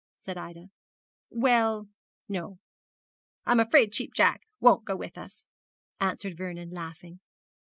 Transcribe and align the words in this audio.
said 0.17 0.35
Ida. 0.35 0.71
'Well, 1.29 1.87
no; 2.27 2.57
I'm 3.45 3.59
afraid 3.59 3.93
Cheap 3.93 4.15
Jack 4.15 4.41
won't 4.59 4.83
go 4.83 4.95
with 4.95 5.15
us!' 5.15 5.45
answered 5.99 6.37
Vernon, 6.39 6.71
laughing. 6.71 7.19